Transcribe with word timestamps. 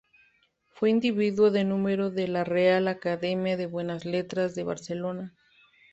Fue 0.69 0.89
individuo 0.89 1.51
de 1.51 1.63
número 1.63 2.09
de 2.09 2.27
la 2.27 2.43
Real 2.43 2.87
Academia 2.87 3.55
de 3.55 3.67
Buenas 3.67 4.03
Letras 4.03 4.55
de 4.55 4.63
Barcelona. 4.63 5.35